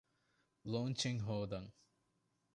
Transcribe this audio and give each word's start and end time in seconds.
ލޯންޗެއް 0.71 1.21
ހޯދަން 1.27 1.69